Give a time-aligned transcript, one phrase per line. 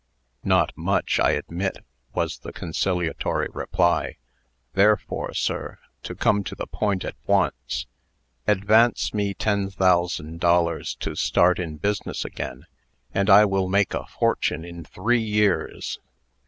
[0.43, 1.77] "Not much, I admit,"
[2.15, 4.15] was the conciliatory reply.
[4.73, 7.85] "There fore, sir, to come to the point at once,
[8.47, 12.65] advance me ten thousand dollars to start in business again,
[13.13, 15.99] and I will make a fortune in three years.